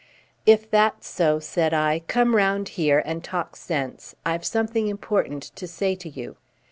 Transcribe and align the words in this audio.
"If 0.47 0.67
that's 0.67 1.07
so," 1.07 1.37
said 1.37 1.75
I, 1.75 1.99
"come 1.99 2.35
round 2.35 2.69
here 2.69 3.03
and 3.05 3.23
talk 3.23 3.55
sense. 3.55 4.15
I've 4.25 4.43
something 4.43 4.87
important 4.87 5.43
to 5.55 5.67
say 5.67 5.93
to 5.93 6.09
you." 6.09 6.37